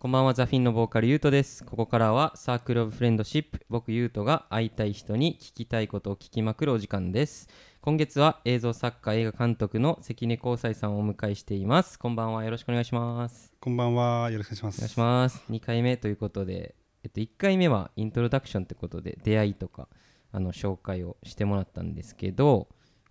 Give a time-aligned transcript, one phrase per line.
[0.00, 7.50] こんばんはザフィンのボーカルゆうとですここからはサークルオブフレンドシップ僕ゆうとが会いたい人に聞きたいことを聞きまくるお時間です
[7.82, 14.30] 今月は映像作家映画監督の関根光斎さんをお迎えしていますこんばんはよろしくお願いしますこんばんは。
[14.30, 14.78] よろしくお願いします。
[14.78, 16.74] お願いします2回目ということで
[17.04, 19.86] えっと1回目はイントロダクションってことで出会いとか
[20.32, 22.68] あの紹介をしてもらったんですけど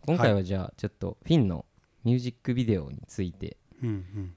[0.07, 1.65] 今回はじゃあちょっとフィンの
[2.03, 4.33] ミュージックビデオについてうんうん。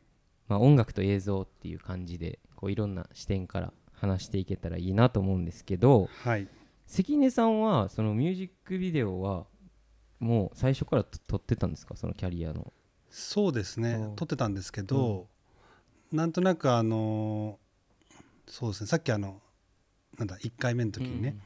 [0.53, 6.47] まあ、音楽と映像っていう感じでこういろんな視点から話していけたらいいなと思うんですけどはい。
[6.87, 9.47] 関根さんはそのミュージックビデオは
[10.19, 11.97] もう最初からと撮ってたんですか？
[11.97, 12.71] そのキャリアの。
[13.09, 13.95] そうですね。
[13.95, 14.17] うん。
[14.17, 15.27] 撮ってたんですけど、
[16.13, 17.59] なんとなくあの
[18.47, 18.87] そうですね。
[18.89, 19.41] さっきあの
[20.19, 21.37] なんだ1回目の時にね、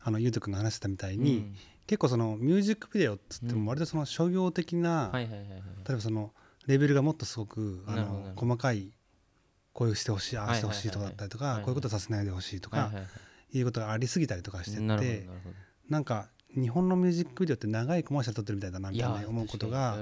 [0.00, 1.22] あのゆうとくんが話してたみたいうん。
[1.22, 1.52] に、
[1.86, 3.64] 結構そのミュージックビデオっつってうん。
[3.64, 5.48] も割とその商業的な、はいはいはいはい。
[5.48, 6.32] 例えばその
[6.68, 8.92] レベルがもっとすごくあの細かい
[9.72, 12.92] こういうしてほしいああしてほしいとかだったりとか、こういうことさせないでほしいとか、は
[13.50, 15.26] いうことがありすぎたりとかしてて
[15.88, 19.96] なんか日本のミュージックビデオって長いコマーシャル撮ってるみたいだなみたいな思うことが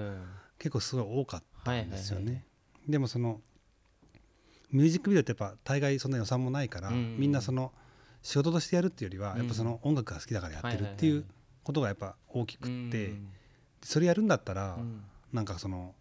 [0.58, 2.32] 結構すごい多かったんですよね。
[2.32, 2.42] はい
[2.88, 3.41] でもその
[4.70, 7.16] ミュージックビデオってやっぱ大概そんな予算もないから、うん。
[7.19, 7.72] みんなその
[8.22, 9.38] 仕事としてやるっていうよりは、うん。
[9.38, 11.24] やっぱその音楽が好きだからやってるっていう
[11.62, 13.28] ことがやっぱ大きくって、うん。
[13.82, 15.02] それやるんだったら、うん。
[15.32, 15.94] なんかその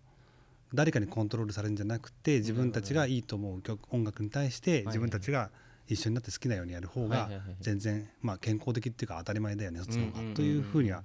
[0.75, 5.49] 誰かにコントロールされるんじゃなくて自分たちがいいと思う曲音楽に対してい自分たちが
[5.87, 7.29] 一緒になって好きなようにやる方が
[7.61, 11.03] 全然まあ健康的っていうか当たり前だよねそっちの方がというふうには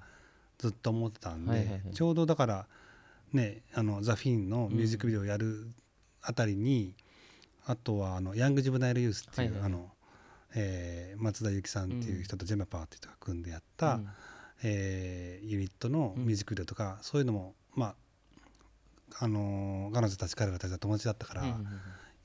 [0.58, 2.66] ずっと思ってたんでちょうどだから
[3.32, 5.68] ねあのザ・フィンのミュージックビデオをやる
[6.22, 6.94] あたりに
[7.66, 9.90] あとはあのヤング・ジブナイル・ユースっていうあの
[10.54, 14.08] えー松田由紀さんっていう人とジェマパーっていう人が組んでやったうん。
[14.62, 17.94] えーユニットのミュージックビデオとか、そういうのもまあ
[19.18, 21.44] あのー彼女たち彼らたちは友達だったから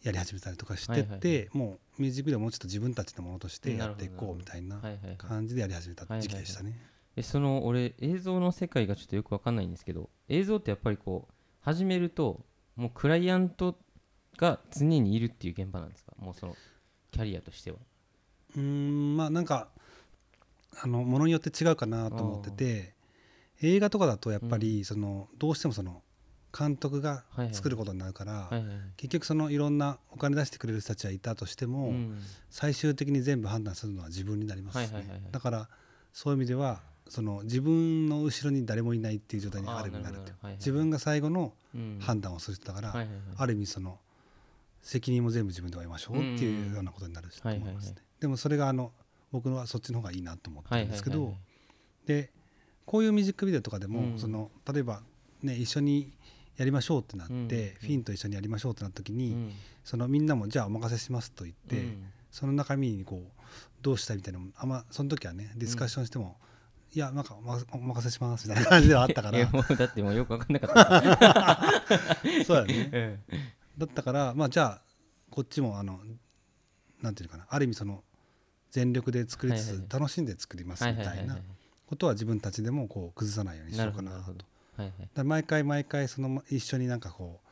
[0.03, 4.80] やり始めたりとかしてて、もうミュージックビデオもうちょっと自分たちのものとしてやっていこうみたいな
[5.17, 6.80] 感じでやり始めた時期でしたね。
[7.16, 12.45] えその俺映像の世界がちょっとよくわかんないんですけど映像ってやっぱりこう始めると
[12.75, 13.78] もうクライアント
[14.38, 16.12] が常にいるっていう現場なんですか？
[16.19, 16.56] もうその
[17.12, 17.78] キャリアとしては。
[18.56, 19.69] うーんまあなんか
[20.81, 22.94] あのものによって違うかなと思ってて
[23.62, 26.03] 映画とかだとやっぱりそのどうしてもその
[26.57, 28.49] 監督が作ることになるから、
[28.95, 32.17] 結局そのいろんなお金出してくれる人たちはいたとしても、うん。
[32.49, 34.94] 最終的に全部判断するのは自分になります
[35.31, 35.69] だから
[36.13, 36.79] そういう意味では
[37.09, 40.47] その自分の後ろに誰もいないっていう状態にある意味になるとあーなるほど。
[40.47, 41.99] はいはい自分が最後のうん。
[41.99, 43.05] 判断をする人だから、
[43.38, 43.99] ある意味その
[44.81, 48.94] 責任も全部自分で負いましょうっていうようなことになると思いますね、でもそれがあの
[49.31, 51.35] 僕はそっちの方がいいなと思ってはいるんですけど、
[52.05, 52.31] で
[52.85, 54.19] こういうミュージックビデオとかでも、うん。
[54.19, 55.01] その例えば
[55.44, 56.13] ね一緒に
[56.57, 57.47] やりましょうってなって、うん。
[57.47, 59.51] フィンと一緒にやりましょうってなった時に、うん。
[59.83, 62.03] そのみんなもじゃあお任せしますと言って、うん。
[62.31, 63.41] その中身にこう
[63.81, 66.38] どうしたいみたいなのもあんまその時はねディスカッションしても、
[66.94, 67.35] いやなんか
[67.71, 69.47] お任せしますみたいな感じではあったから。
[69.49, 72.44] もうだってもうよくわかんなかった。
[72.45, 73.19] そうだね。
[73.31, 73.39] うん。
[73.77, 74.81] だったからまあじゃあ
[75.29, 75.99] こっちもあの
[77.01, 78.03] なんていうのかなある意味その
[78.71, 81.38] 全力で作りつつ楽しんで作りますみたいな
[81.88, 84.45] ことは自分たちでもこう崩さないようにしなようかなと
[84.78, 85.24] はいはい。
[85.24, 87.47] 毎回毎回その一緒になんかこう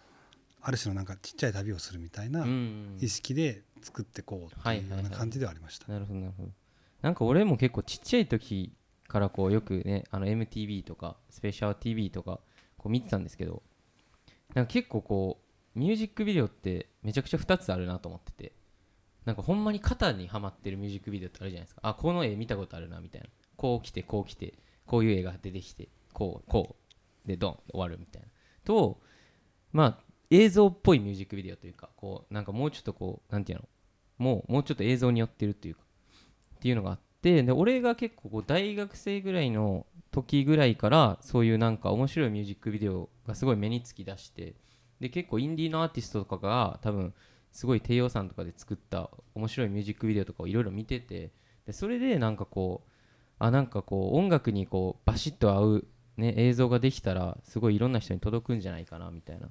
[0.62, 5.92] ある種のなんかちっちゃい旅をするみたいなうん意識で作っていこうっていうような感じではありました。
[5.92, 6.50] なるほどなるほど。
[7.02, 8.74] なんか俺も結構ちっちゃい時
[9.08, 12.40] からこうよくねあの MTV とかスペシャル TV とか
[12.78, 13.62] こう見てたんですけど
[14.54, 15.42] なんか結構こ
[15.76, 18.54] うミュージックビデオってめちゃくちゃ2つあるなと思ってて
[19.26, 21.82] なんかほんまに肩にはまってるミュージックビデオってあるじゃないですか。
[21.84, 23.28] あこの絵見たことあるなみたいな。
[23.56, 24.54] こう来てこう来て
[24.86, 26.83] こういう絵が出てきてこうこう
[27.26, 28.28] でドン終わるみたいな。
[28.64, 29.00] と
[29.72, 33.66] まあ映像っぽいミュージックビデオというかこうなんかもうちょっとこうなんていうの？
[34.18, 35.82] もうもうちょっと映像に寄ってるっていうか
[36.56, 44.56] っていうのがあってで俺が結構こう大学生ぐらいの時ぐらいからそういうなんか面白いミュージックビデオがすごい目につきだして
[45.00, 47.14] で結構インディーのアーティストとかが多分
[47.52, 51.32] すごい低予算とかで作った面白いミュージックビデオとかをいろいろ見てて
[51.66, 52.92] でそれでなんかこう
[53.40, 55.88] あなんかこう音楽にこうバシッと合う、
[56.18, 59.48] ね、映像ができたらすごいいろんな人に届くんじゃないかなみたいな。
[59.48, 59.50] っ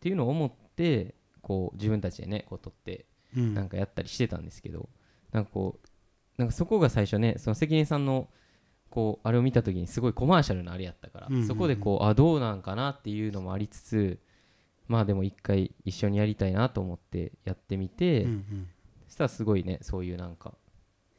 [0.00, 3.06] ていうのを思ってこう自分たちでねこう撮って
[3.36, 3.54] うん。
[3.54, 4.88] なんかやったりしてたんですけど、
[5.32, 5.88] なんかこう
[6.38, 8.28] なんかそこが最初ねその関根さんの
[8.88, 11.46] こうあれを見た時にすごいコマーシャルなあれやったから、うんうんうん。
[11.48, 14.20] そこでこうあどうなんかなっていうのもありつつ
[14.86, 18.68] まあでも一回一緒にやりたいなと思ってやってみて、うんうん。
[19.08, 20.54] そしたらすごいねそういうなんか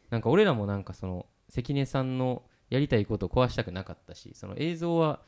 [0.10, 5.22] なんか俺らもなんかその関根さんのやりたいことを壊したくなかったしその映像は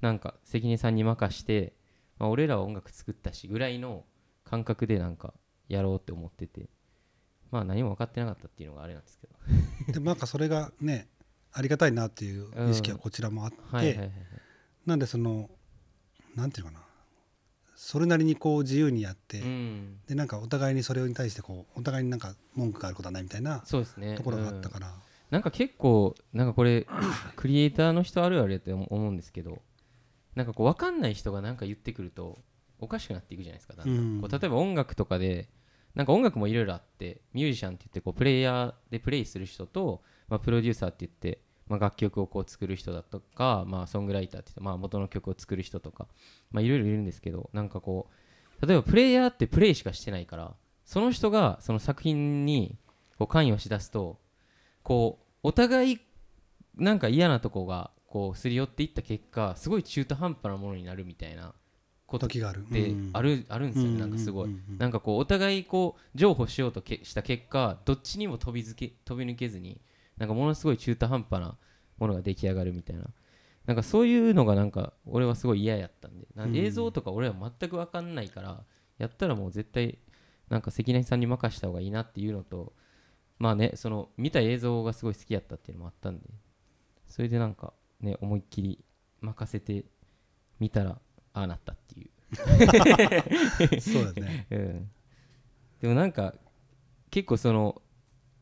[0.00, 1.72] なんか関根さんに任して、
[2.18, 4.04] まあ、俺らは音楽作ったしぐらいの
[4.44, 5.34] 感覚でなんか
[5.68, 6.68] やろうって思ってて
[7.50, 9.34] まあ何も分かってなかったっていうのがあれなんですけど。
[9.92, 11.08] でもなんかそれがね
[11.52, 14.10] ありがたいなっていう意識はこちらもあって、
[14.84, 15.48] なんでその
[16.34, 16.84] なんていうのかな
[17.76, 20.00] それなりにこう自由にやって、うん。
[20.08, 24.92] でなんかお互いにそれに対してこうお互いになんか文句があることはないみたいなところがあったうんから、
[25.34, 26.86] なんか結構なんかこれ
[27.34, 29.62] クリエイターの人あるあるやと思うんですけど
[30.36, 32.38] なんかこう分かんない人がなんか言ってくると
[32.78, 34.20] おかしくなっていくじゃないですかだんだんうん。
[34.20, 35.48] こう例えば音楽とかで
[35.96, 46.06] なんか音楽もいろいろあってミュージシャンって言ってこうプレイヤーでプレイする人と、まあ、プロデューサーって言って、まあ、楽曲をこう作る人だとか、まあ、ソングライターって言って、まあ、元の曲を作る人とか
[46.52, 48.08] まあいろいろいるんですけどなんかこ
[48.62, 50.54] う例えばプレイヤーってプレイしかしてないから
[50.84, 52.78] その人がその作品に
[53.18, 54.20] こう関与しだすと
[54.84, 56.00] こうお互い
[56.76, 61.54] なんか嫌なとこがこうすり寄っていった結果すごい中途半端なものになるみたいな
[62.06, 62.62] ことっ時がある。
[62.62, 64.00] てある,、あるんですよね。
[64.00, 69.80] なんかすごい、なんかこうお互いこう譲歩しようとけした結果どっちにも飛びづけ飛び抜けずに
[70.16, 71.56] なんかものすごい中途半端な
[71.98, 73.04] ものが出来上がるみたいな。
[73.66, 76.26] なんかそういうのがなんか俺はすごい嫌やったんで。
[76.34, 78.64] なんか映像とか俺は全く分かんないから
[78.98, 79.98] やったらもう絶対
[80.48, 82.72] なんか関根さんに任した方がいいなっていうのと
[83.38, 86.28] まあねその見た映像がすごい好きやったっていうのもあったんで
[87.08, 88.84] それでなんかね思いっきり
[89.20, 89.84] 任せて
[90.60, 90.98] みたら
[91.32, 92.10] ああなったっていう。
[93.80, 94.46] そうだね。
[94.50, 94.90] うん、
[95.80, 96.34] でもなんか
[97.10, 97.82] 結構その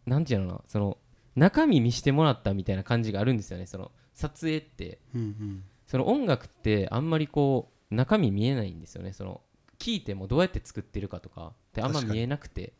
[0.06, 0.98] なんていうのかなその
[1.36, 5.00] 中身見してもらったみたいな感じがあるんですよねその撮影って。
[5.14, 5.64] うんうん。
[5.86, 9.42] その音楽ってあんまりこう中身見えないんですよねその
[9.78, 12.74] 聞いてもどうやって作ってるかとかってあんま見えなくて。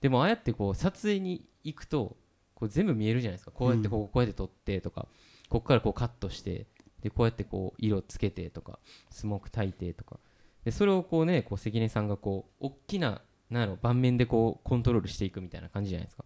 [0.00, 2.16] でもああやってこう撮影に行くと
[2.54, 3.50] こう全部見えるじゃないですか。
[3.50, 3.90] こうやってうん。
[3.90, 5.08] こここうやって撮ってとか、
[5.48, 6.66] ここからこうカットして
[7.02, 8.78] でこうやってこう色つけてとか
[9.10, 10.18] スモーク炊いてとか。
[10.64, 16.24] でそれをこうねこう関根さんがこう大きななんやろ盤面でこうコントロールしていくみたいな感じじゃないですか。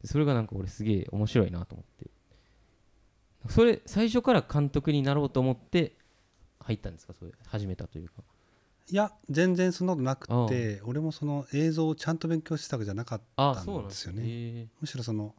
[0.00, 2.10] でそれがなんか俺すげえ面白いなと思って。
[3.48, 5.96] それ最初から監督になろうと思って
[6.60, 7.12] 入ったんですか？
[7.12, 8.22] それ始めたというか
[8.90, 14.22] いや全然そんなことなくて俺もその映像をちゃんと勉強してたわけじゃなかったんですよね。
[14.22, 14.68] よね。
[14.80, 15.34] むしろその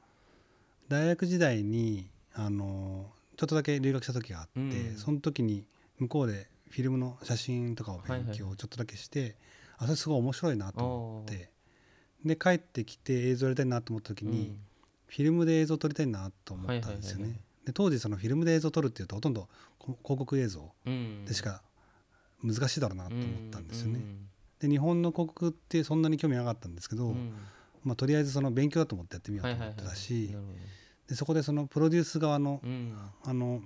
[0.88, 4.64] 大学時代にあのちょっとだけ留学した時があって、う
[4.94, 4.98] ん。
[4.98, 5.66] その時に
[6.00, 9.36] 向こうでフィルムの写真とかを勉はいはいは強ちょっとだけして、
[9.78, 11.50] あそれすごい面白いなと思って。
[12.26, 14.56] で帰ってきて映像やりたいなと思った時に、
[15.08, 17.42] フィルムで映像撮りたいなと思ったんですよはいはいはいはね。
[17.66, 19.48] で当時そのフィルムで映像撮るっていうとほとんど
[19.78, 21.26] こ広告映像うん。
[21.26, 21.62] でしか
[22.44, 24.00] 難しいだろうなと思ったんですよね。
[24.00, 24.30] うん
[24.64, 27.34] で日本の広告ってそんなに興味なかったんですけど、うん。
[27.84, 30.34] まあ、とりあえずその勉強だと思ってやってみようと思ってたし、
[31.10, 32.96] でそこでそのプロデュース側のうん
[33.26, 33.62] あの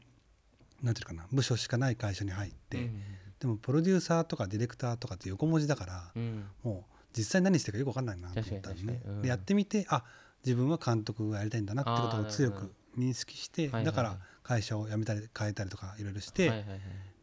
[0.82, 3.02] なんていうかな部署しかない会社に入って、うん
[3.40, 6.46] でもプロデューサーとかディレクターとかって横文字だから、うん。
[6.64, 9.02] もう実際何してるかよく分かんないなと思ったんですね。
[9.22, 10.04] でやってみてあ
[10.44, 16.66] 自分は監督がやりたいんだなってことを強く認識してだから会社を辞めたり変えたりとかいろいろして、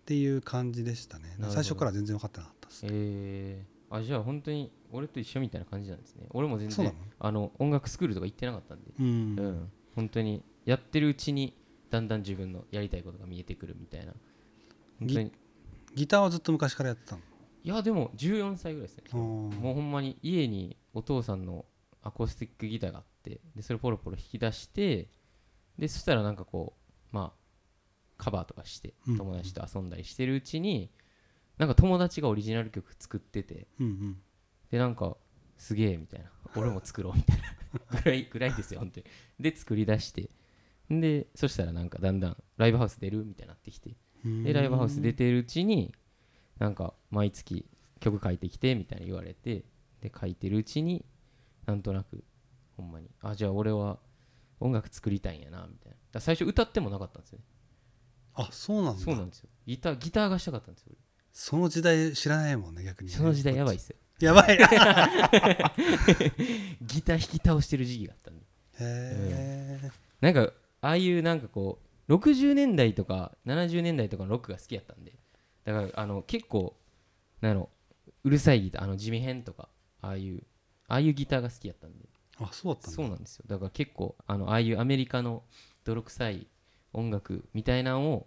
[0.05, 1.35] っていう感じでしたね。
[1.49, 6.27] 最初から全然分かってなかったです、えー、あじゃあ本当に俺と一緒みたいな感じなんですね。
[6.31, 6.93] 俺も全然の？
[7.19, 8.93] あの音楽スクールとか行ってなかったんで。
[9.01, 11.57] うん、うん、本当にやってるうちに
[11.91, 14.13] だんだん自分のやりたいことが見えてくるみたいな。
[15.01, 17.23] ギターはずっと昔からやってたの？
[17.63, 19.05] いやでも14歳ぐらいですね。
[19.13, 21.65] もうほんまに家にお父さんの
[22.03, 25.09] アコースティックギターがあってでそれポロポロ弾き出して
[25.79, 27.44] でそしたらなんかこうまあ
[28.17, 30.91] カバーとかしてうん友達と遊んだりしてるうちに、
[31.59, 33.67] なんか友達がオリジナル曲作ってて
[34.71, 35.17] でなんか
[35.59, 36.31] すげえみたいな。
[36.57, 37.43] 俺も作ろうみたいな。
[38.03, 39.07] ぐらいぐらいですよ本当に。
[39.41, 40.31] で作り出して。
[40.91, 43.97] でそしたらなんかだんだんライブハウス出るみたいになってきて。
[44.25, 44.45] うん。
[44.45, 45.95] でライブハウス出てるうちに
[46.59, 47.67] なんか毎月
[48.01, 49.65] 曲書いてきてみたいに言われて
[50.01, 51.05] で書いてるうちに
[51.67, 52.25] なんとなく
[52.77, 53.99] ほんまにあじゃあ俺は
[54.61, 56.21] 音楽作りたいんやなみたいな。
[56.21, 57.45] 最初歌ってもなかったんですよね
[58.35, 59.03] あそうなんだ。
[59.03, 59.49] そうなんですよ。
[59.67, 60.93] ギターギターがしたかったんですよ。
[61.33, 63.17] その時代知らないもんね逆にね。
[63.17, 63.97] その時代やばいっすよ。
[64.21, 64.57] やばい。
[64.57, 64.59] へ
[66.83, 68.45] ギター弾き倒してる時期があったんで。
[68.81, 75.13] えなんかああいうなんかこう60年代とか70年代とかのロックが好きやったんで。
[75.65, 76.77] だからあの結構
[77.41, 77.71] なんやろ
[78.23, 79.69] うるさいギターあの地味編とか
[80.01, 80.43] ああいう
[80.89, 82.07] ああいうギターが好きやったんで。
[82.39, 83.45] あそうだったそうなんですよ。
[83.49, 85.43] だから結構あのああいうアメリカの
[85.85, 86.47] 泥臭い
[86.95, 88.27] 音楽みたいなのを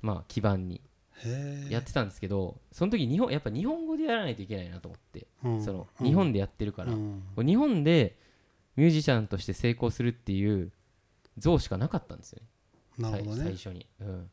[0.00, 0.80] まあ基盤に
[1.68, 5.62] やってたんですけどその時日本やっぱ日本語でやらないといけないなと思って、うん。
[5.62, 6.06] そのうん。
[6.06, 7.22] 日本でやってるから、うん。
[7.36, 8.16] 日本で
[8.76, 10.72] ミュージシャンとして成功するっていう
[11.36, 12.40] 像しかなかったんですよ
[12.98, 13.22] ね。
[13.22, 13.36] ね。
[13.36, 14.30] 最初に、うん、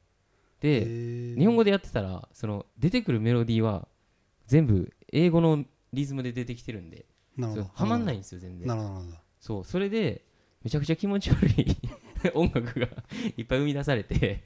[0.62, 3.88] へでー日本語でやってたらその出てくるメロディーは
[4.48, 7.06] 全部英語のリズムで出てきてるんで
[7.38, 8.68] はまんないんですよ全然。
[9.40, 10.24] そうそれで
[10.64, 11.78] めちゃくちゃ気持ち悪い
[12.36, 12.88] 音楽が
[13.38, 14.44] いっぱい生み出されて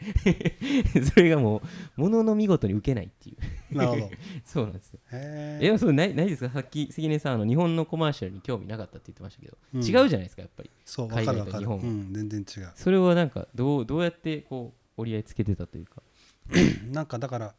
[1.13, 1.61] それがも
[1.97, 3.37] うものの見事に受けないってい
[3.71, 3.75] う。
[3.77, 4.09] なるほど。
[4.43, 4.99] そうなんですよ。
[5.11, 6.49] へえでもそうないないですか？
[6.51, 9.81] さっき関根さんあの日本のコマーシャルに興味なかったって言ってましたけど、うん。
[9.81, 10.69] 違うじゃないですかやっぱり。
[10.85, 11.77] そう海外と日本。
[11.77, 12.71] はうん全然違う。
[12.75, 16.01] それはなんかどうどうやってこう折り合いつけてたというか？
[16.91, 17.55] なんかだから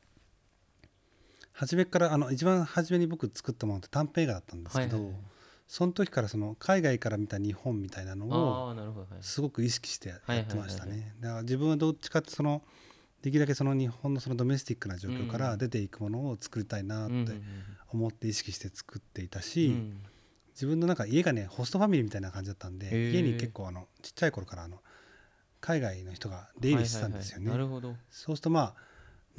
[1.52, 5.22] 初めからあの一番初めに僕作ったものって短編映画だったんですけど、はいはいはい
[5.72, 8.74] その時からその海外から見た日本みたいなのを
[9.20, 11.14] すごく意識してやはいってましたね。
[11.20, 12.64] だから自分はどっちかってその
[13.22, 15.40] できるだけその日本のそのドメスティックな状況かうん。
[15.42, 17.40] ら出ていくものを作りたいなって
[17.92, 20.02] 思って意識して作っていたうし、ん
[20.54, 24.78] 自分のなんか家がねホストファミリーみたいな感じだったんで家に結構あのちっちゃい頃からあの
[25.60, 27.46] 海外の人が出入りしてたんですよね。
[28.10, 28.74] そうするとまあ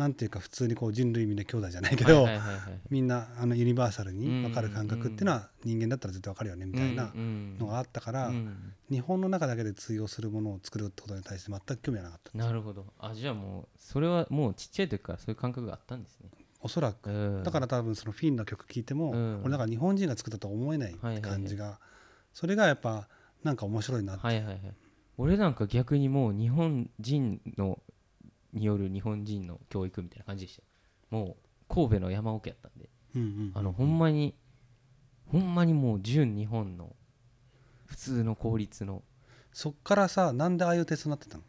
[0.02, 2.28] なんていうか普通にこう人類みんな兄弟じゃないけど、
[2.90, 8.32] みんなあのユニバーサルに分かる感覚っていうのは人間だったら絶対分かるよねみたいなのがあったから、
[8.90, 12.36] 日本の中だけで通用するものを作るってことに対して全く興味はなかった。
[12.36, 12.88] なるほど。
[12.98, 16.32] あじゃあもうそれはもうちっちゃい時からそういう感覚があったんですね。
[16.62, 17.12] おそらく。
[17.12, 17.44] うん。
[17.44, 19.42] だから多分そのフィンの曲聴いても、うん。
[19.44, 21.80] 俺なんか日本人が作ったとは思えない感じが、
[22.34, 23.08] それがやっぱ
[23.44, 24.62] なんか面白いなって、はいはいはい。
[25.18, 27.78] 俺なんか逆にもう日本人の
[28.54, 30.68] による日本人の教育みたいな感じでしたよ。
[31.10, 31.38] も
[31.70, 32.90] う神戸の山奥やったんで。
[33.16, 34.36] うんうんあのほんまに
[35.26, 36.96] ほんまにもう純日本の
[37.86, 39.04] 普通の公立の。
[39.54, 41.44] そっからさなんでああいうテストになってたの？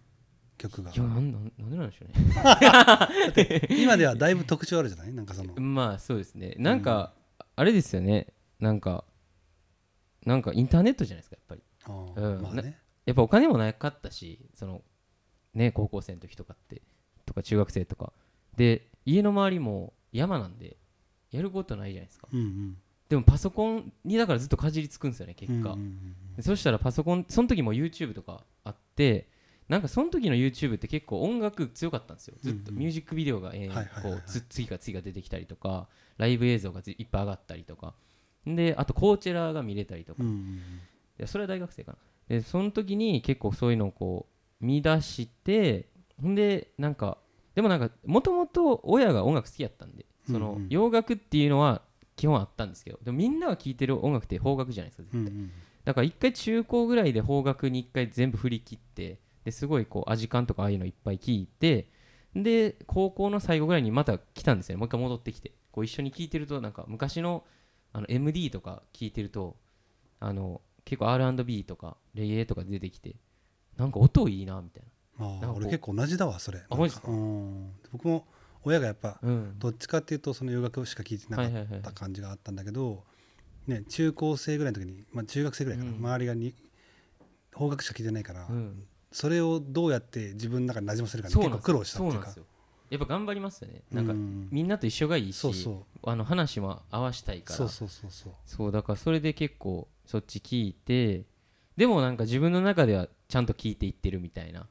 [0.59, 0.91] 曲が。
[0.91, 3.61] いやなんなんなんでなんでしょうね。
[3.83, 5.13] 今ではだいぶ特徴あるじゃない？
[5.13, 5.55] なんかその。
[5.61, 6.55] まあそうですね。
[6.59, 7.15] なんか、
[7.57, 8.33] あれですよね。
[8.59, 9.05] なんか
[10.25, 11.63] なんかインターネットじゃないですかやっぱり。
[12.17, 12.43] うん。
[12.43, 12.79] まあね。
[13.07, 14.83] やっぱお金もなかったしその
[15.55, 16.83] ね高校生の時とかって
[17.27, 18.13] とか中学生とか。
[18.57, 20.77] で家の周りも山なんで
[21.31, 22.29] やることないじゃないですか。
[22.33, 22.77] うんうん。
[23.09, 29.29] でもパソコンにだからずっとかじりつくんですよね結果、うんうんでそしたらパソコンその時も YouTube とかあって
[29.69, 32.37] なんかその時の YouTube って結構音楽強かったんですよ。
[32.41, 32.79] ずっとうんうん。
[32.79, 37.95] ミュージックビデオがえーこうつ次から次が出てきたりとかライブ映像がずいっぱい上がったりとか。
[38.47, 40.23] であとコーチェラが見れたりとか。
[40.23, 40.57] うんうんうん。
[40.57, 40.61] い
[41.19, 41.99] やそれは大学生かな。
[42.29, 44.27] でその時に結構そういうのをこ
[44.61, 45.89] う見出して
[46.23, 47.19] ほんでなんか
[47.55, 51.83] でもなんかもともと親が音楽好きやったんでその洋楽っていうのは
[52.17, 55.35] 基本あったんですけどでもみんなが聴いてる音楽って邦楽じゃないですか絶対。
[55.85, 61.89] だから一回中高ぐらいで邦楽に一回全部振り切ってですごいこうアジカンとかああいうのいっぱい聞いて
[62.37, 64.79] で高校の最後ぐらいにまた来たんですよね。
[64.79, 65.53] もう一回戻ってきて。
[65.73, 67.45] こう一緒に聞いてるとなんか昔の
[67.93, 69.57] あの MD とか聞いてると
[70.21, 73.17] あの結構 R&B とかレゲエとか出てきて
[73.77, 74.89] なんか音いいなみたいな
[75.27, 76.63] んかこう俺結構同じだわそれ。
[76.69, 77.11] あマジっすか？
[77.11, 77.73] うん。
[77.93, 78.27] 僕も
[78.65, 79.59] 親がやっぱなうん。
[79.59, 83.03] どっちかっていうとその洋楽しか聴いてなかった感じがあったんだけど、
[83.67, 85.97] ね、中高生ぐらいの時に、まあ、中学生ぐらいかな、うん。
[85.99, 86.55] 周りがに
[87.57, 88.85] 邦楽しか聴いてないから、うん。
[89.11, 91.73] それをどうやって自分の中に馴染ませるかにそうなんですよ。
[91.73, 92.15] 結構苦労したっていうか。
[92.15, 92.45] そうなんですよ。
[92.91, 93.83] やっぱ頑張りますよね。
[93.91, 96.11] なんかうんみんなと一緒がいいしそうそう。
[96.11, 97.57] あの話も合わしたいから。
[97.57, 98.33] そうそうそうそう。
[98.45, 101.25] そうだからそれで結構そっち聞いて
[101.77, 104.67] でもなんか自分の中ではちゃんと聞いていってるみたいな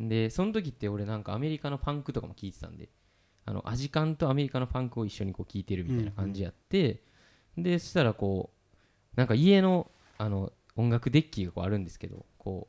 [0.00, 2.88] でその時って俺なんかアメリカのパンクとかも聞いてたんで
[3.44, 7.02] あのアジカンとアメリカのパンクを一緒にこう聞いてるみたいな感じやって、
[7.56, 12.68] でそしたらこうなんか家のあの音楽デッキがこうあるんですけどこ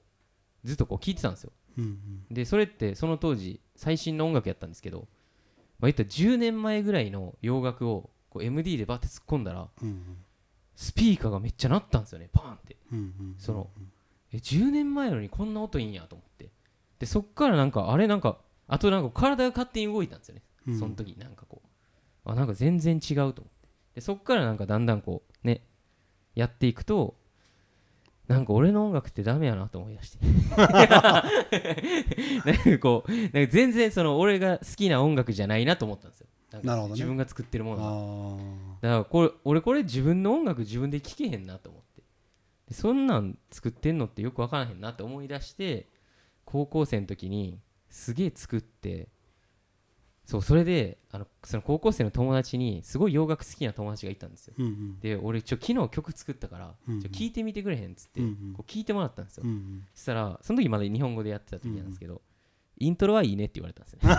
[0.63, 1.51] うずっとこう聞いてたんですよ。
[1.77, 2.25] うんうん。
[2.31, 5.07] でそれってその当時最新の音楽やったんですけど、
[5.79, 10.17] まあ、言ったら10年前ぐらいの洋楽をこう MD でバッて突っ込んだらうん
[10.75, 12.77] スピーカーがめっちゃ鳴ったんですよねパーンって。
[12.91, 13.69] うんうんその
[14.33, 16.49] え10年前なのにこんな音いいんやと思って
[17.01, 20.79] でそっからなんかあれなんかあとなんか体が勝手に動いたんですよね、うん。
[20.79, 21.67] その時なんかこう。
[22.31, 23.67] あなんか全然違うと思って。
[23.95, 25.65] でそっからなんかだんだんこうね
[26.35, 27.15] やっていくと
[28.27, 30.19] なんか俺の音楽ってダメやなと思い出して。
[30.55, 31.23] なんか
[32.79, 36.27] こうなんか全然その俺が好きな音楽じゃないなと思ったんですよ。
[36.61, 36.93] なるほどね。
[36.93, 38.39] 自分が作ってるもの
[38.79, 42.03] だからこれ俺これ自分の音楽自分で聴けへんなと思って。
[42.67, 45.87] でそんなん作ってんのってよく分からへんなって思い出して
[46.45, 49.09] 高校生の時にすげえ作って
[50.25, 54.53] そうそれであのその高校生の友達にすごい洋楽好きな友達がいたんですよ。
[54.57, 54.99] うんうん。
[54.99, 57.01] で俺ちょ昨日曲作ったからうんうん。
[57.01, 58.53] ちょ聞いてみてくれへんっつってうんうん。
[58.53, 59.43] こう聞いてもらったんですよ。
[59.45, 59.83] うんうん。
[59.93, 62.21] そしたらその時まだ日本語でやってた時なんですけど
[62.77, 63.99] イントロはいいねって言われたんですよ。
[64.01, 64.15] ね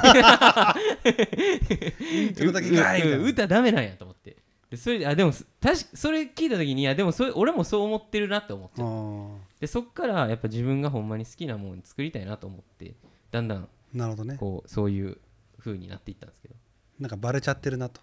[2.22, 2.60] イントロだ
[3.24, 4.36] 歌ダメなんやと思って
[4.72, 9.36] でそれであでもす確かそれ聞いた時にいやでもそれ俺もそう思ってるなって思っちゃあうー。
[9.60, 12.94] でそっからやっぱ自分がほんまに好きなもの作りたいなと思って
[13.30, 14.38] だんだんなるほどね。
[14.38, 15.18] こうそういう
[15.58, 16.54] 風になっていったんですけど。
[17.00, 18.00] なんかバレちゃってるなと。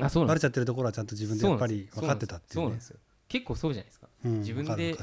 [0.00, 2.98] あそうバレちゃってるところはちゃんと自分でやっぱり分かってたっていうねそうなんですよ。
[3.28, 4.08] 結構そうじゃないですか。
[4.24, 4.98] うん自分で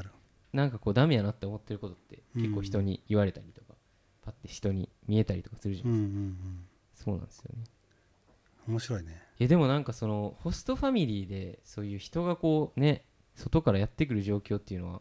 [0.52, 2.42] なんかこうダメやなって思ってることってうん。
[2.42, 3.72] 結構人に言われたりとか、
[4.20, 6.36] パッて人に見えたりとかするじゃうんないうんで
[6.94, 7.64] すか、そうなんですよね。
[8.68, 9.10] うん面白いね。
[9.12, 13.04] いやでもなんかそのホストファミリーでそういう人がこうね
[13.34, 15.00] 外からやってくる状況っていうのは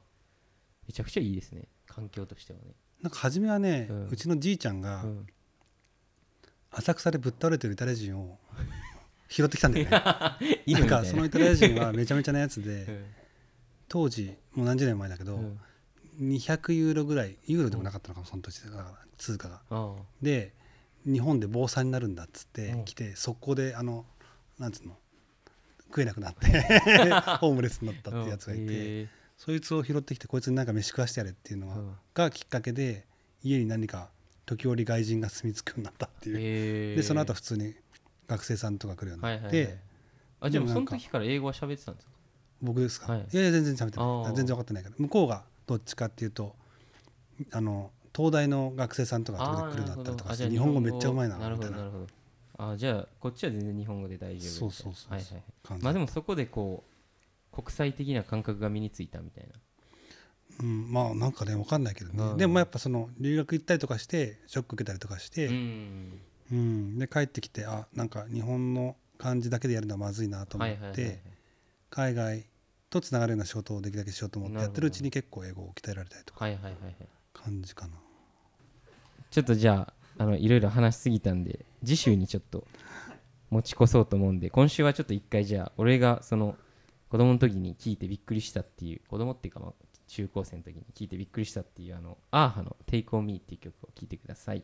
[0.88, 1.68] めちゃくちゃいいですね。
[1.88, 2.66] 環境としてはね、
[3.02, 5.28] なんか初めはね、ううんちのじいちゃんがうん、
[6.72, 8.38] 浅草でぶっ倒れてるイタリア人を
[9.30, 10.02] 拾ってきたんだよね。
[10.66, 10.98] 犬みたいな。
[10.98, 13.06] なんかそのイタリア人はめちゃめちゃなやつで うん。
[13.88, 15.60] 当時もう何十年前だけど、うん。
[16.20, 19.62] 200ユーロぐらいユーロでもなかったのかもその土地だから通貨が。
[19.70, 19.96] あ。
[20.22, 20.54] で
[21.06, 22.86] 日本で坊さんになるんだっつってうん。
[22.86, 24.06] 来て速攻であの
[24.60, 24.98] なんつうの？
[25.88, 26.46] 食えなくなって
[27.42, 31.94] ホームレスになったってやつがいて、へそいつを拾ってきてこいつになんか飯食わしてやれっていうのが,、えうん。
[32.14, 33.08] がきっかけで
[33.42, 34.12] 家に何か
[34.46, 37.74] 時折外人が住み着くようになったっていう、でその後普通に
[38.28, 39.80] 学生さんとか来るようになって、はいはいはい。
[40.42, 42.12] あじゃあもうその時から英語は喋ってたんですか？
[42.62, 43.22] 僕ですか、はい。
[43.22, 44.36] い、やいや全然喋ってない。
[44.36, 46.56] 全然分かってないから向こうがどっちかっていうと
[47.52, 51.56] あの東大の学生さんとか来るようになったりとかして日本語めっちゃうまいなみたいな。
[51.56, 52.08] ほどなるほど
[52.62, 55.44] あじゃあこっちは全然日本語で大丈夫そうそうそうはいはいはい。
[55.64, 56.84] 感じ、まあでもそこでこ
[57.54, 59.54] う国際的な感覚が身についたみたいな。
[60.62, 62.38] うん、まあなんかね分かんないけどね、うん。
[62.38, 66.20] でもまあやっぱその留学行ったりとかしてショック受けたりとかして、うん。
[66.52, 67.00] うん。
[67.00, 71.20] で帰ってきてあなんか日本の感じだけでやるのはまずいなと思って、はいはいはいはい。
[71.90, 72.46] 海外
[72.90, 76.44] とつながるような仕事をできるだけしようと思ってやってるうちに結構英語を鍛えられたりとか。
[76.44, 76.96] はいはいはいはい。
[77.32, 77.94] 感じかな
[79.32, 82.68] ちょっとじゃああのいろいろ話しすぎたんで次週にちょっと
[83.50, 86.56] 持ち越そうと思うんで今週はちょっと一回じゃあ俺がその
[87.10, 89.74] 子供の時に聞いてびっくりしたっていう子供っていうかまあ
[90.08, 94.64] 中高生の時に聞いてびっくりしたっていうあのアーハの「Take on Me」っていう曲を聴いてください。